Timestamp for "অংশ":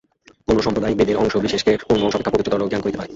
2.03-2.15